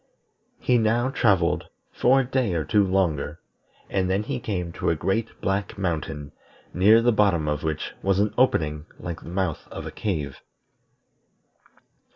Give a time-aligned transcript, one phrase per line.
[0.59, 3.39] He now travelled for a day or two longer,
[3.87, 6.31] and then he came to a great black mountain,
[6.73, 10.39] near the bottom of which was an opening like the mouth of a cave.